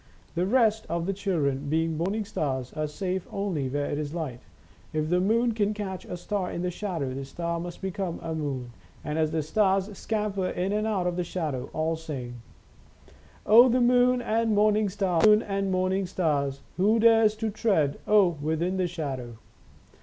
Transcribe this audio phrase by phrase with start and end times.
[0.33, 4.39] The rest of the children, being Morning Stars, are safe only where it is light.
[4.93, 8.23] If the Moon can catch a Star in the shadow, the Star must become Games
[8.25, 8.71] and Sports 103 a Moon,
[9.11, 12.41] and as the Stars scamper in and out of the shadow, all sing:
[13.45, 17.35] ««O the Moon and the Morning Stars, O the Moon and the Morning Stars, Who dares
[17.35, 19.35] to tread— oh Within the shadow.'